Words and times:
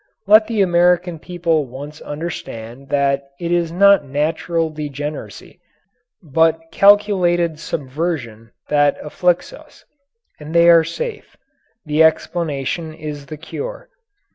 Let 0.25 0.47
the 0.47 0.63
American 0.63 1.19
people 1.19 1.67
once 1.67 2.01
understand 2.01 2.89
that 2.89 3.21
it 3.39 3.51
is 3.51 3.71
not 3.71 4.03
natural 4.03 4.71
degeneracy, 4.71 5.59
but 6.23 6.59
calculated 6.71 7.59
subversion 7.59 8.51
that 8.69 8.97
afflicts 9.03 9.53
us, 9.53 9.85
and 10.39 10.55
they 10.55 10.69
are 10.71 10.83
safe. 10.83 11.37
The 11.85 12.03
explanation 12.03 12.95
is 12.95 13.27
the 13.27 13.37
cure. 13.37 13.89